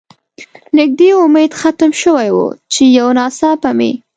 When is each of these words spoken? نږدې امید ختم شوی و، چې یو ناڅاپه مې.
نږدې 0.77 1.09
امید 1.23 1.51
ختم 1.61 1.91
شوی 2.01 2.29
و، 2.35 2.37
چې 2.73 2.83
یو 2.97 3.07
ناڅاپه 3.17 3.71
مې. 3.77 3.91